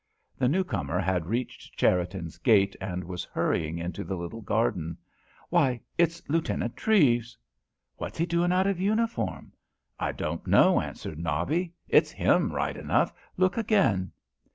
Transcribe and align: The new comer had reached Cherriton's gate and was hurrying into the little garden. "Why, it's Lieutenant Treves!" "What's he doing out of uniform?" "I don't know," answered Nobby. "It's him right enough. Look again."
The 0.35 0.47
new 0.49 0.63
comer 0.63 0.99
had 0.99 1.27
reached 1.27 1.77
Cherriton's 1.77 2.39
gate 2.39 2.75
and 2.81 3.03
was 3.03 3.23
hurrying 3.25 3.77
into 3.77 4.03
the 4.03 4.17
little 4.17 4.41
garden. 4.41 4.97
"Why, 5.49 5.79
it's 5.95 6.27
Lieutenant 6.27 6.75
Treves!" 6.75 7.37
"What's 7.97 8.17
he 8.17 8.25
doing 8.25 8.51
out 8.51 8.65
of 8.65 8.79
uniform?" 8.79 9.53
"I 9.99 10.11
don't 10.11 10.47
know," 10.47 10.81
answered 10.81 11.19
Nobby. 11.19 11.75
"It's 11.87 12.09
him 12.09 12.51
right 12.51 12.77
enough. 12.77 13.13
Look 13.37 13.57
again." 13.57 14.11